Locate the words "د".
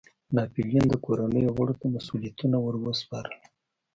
0.29-0.29, 0.89-0.95